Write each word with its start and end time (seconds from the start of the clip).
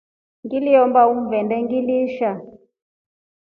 Ngiliemba 0.45 1.01
umvende 1.13 1.55
ngiliisha. 1.63 2.31